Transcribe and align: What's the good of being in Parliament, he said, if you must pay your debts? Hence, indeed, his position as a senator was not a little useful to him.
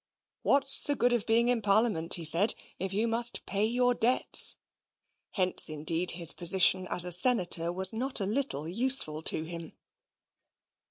What's 0.41 0.79
the 0.81 0.95
good 0.95 1.13
of 1.13 1.27
being 1.27 1.47
in 1.47 1.61
Parliament, 1.61 2.15
he 2.15 2.25
said, 2.25 2.55
if 2.79 2.91
you 2.91 3.07
must 3.07 3.45
pay 3.45 3.65
your 3.67 3.93
debts? 3.93 4.55
Hence, 5.33 5.69
indeed, 5.69 6.13
his 6.13 6.33
position 6.33 6.87
as 6.89 7.05
a 7.05 7.11
senator 7.11 7.71
was 7.71 7.93
not 7.93 8.19
a 8.19 8.25
little 8.25 8.67
useful 8.67 9.21
to 9.21 9.43
him. 9.43 9.73